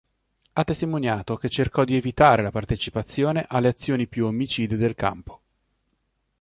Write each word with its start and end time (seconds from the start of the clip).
Ha 0.53 0.63
testimoniato 0.63 1.37
che 1.37 1.47
cercò 1.47 1.83
di 1.85 1.95
evitare 1.95 2.41
la 2.41 2.49
partecipazione 2.49 3.45
alle 3.47 3.67
azioni 3.67 4.07
più 4.07 4.25
omicide 4.25 4.75
del 4.75 4.95
campo. 4.95 5.41